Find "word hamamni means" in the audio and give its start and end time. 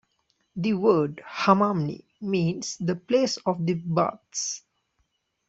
0.73-2.75